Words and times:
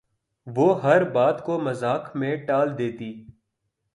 وہ 0.47 0.81
ہر 0.83 1.03
بات 1.09 1.43
کو 1.45 1.59
مذاق 1.59 2.15
میں 2.15 2.35
ٹال 2.45 2.77
دیتی 2.77 3.11